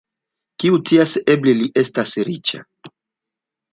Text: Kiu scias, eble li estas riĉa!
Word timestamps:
Kiu 0.63 0.79
scias, 0.81 1.13
eble 1.35 1.55
li 1.59 1.69
estas 1.83 2.17
riĉa! 2.31 2.63